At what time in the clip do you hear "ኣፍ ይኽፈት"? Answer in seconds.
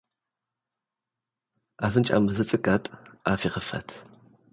3.31-3.89